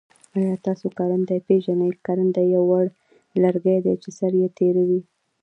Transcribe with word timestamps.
آیا 0.37 0.55
تاسو 0.65 0.85
کرندی 0.97 1.39
پیژنی؟ 1.47 1.89
کرندی 2.05 2.45
یو 2.53 2.63
وړ 2.69 2.85
لرګی 3.43 3.77
دی 3.85 3.93
چه 4.03 4.09
سر 4.17 4.31
یي 4.41 4.47
تیره 4.57 4.83
وي. 4.89 5.01